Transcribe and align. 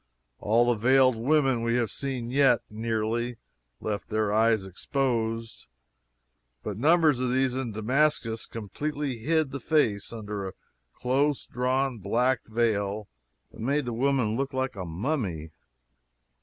All 0.39 0.65
the 0.65 0.73
veiled 0.79 1.15
women 1.15 1.61
we 1.61 1.75
had 1.75 1.91
seen 1.91 2.31
yet, 2.31 2.63
nearly, 2.71 3.37
left 3.79 4.09
their 4.09 4.33
eyes 4.33 4.65
exposed, 4.65 5.67
but 6.63 6.75
numbers 6.75 7.19
of 7.19 7.31
these 7.31 7.55
in 7.55 7.71
Damascus 7.73 8.47
completely 8.47 9.19
hid 9.19 9.51
the 9.51 9.59
face 9.59 10.11
under 10.11 10.47
a 10.47 10.53
close 10.91 11.45
drawn 11.45 11.99
black 11.99 12.39
veil 12.47 13.09
that 13.51 13.59
made 13.59 13.85
the 13.85 13.93
woman 13.93 14.35
look 14.35 14.53
like 14.53 14.75
a 14.75 14.85
mummy. 14.85 15.51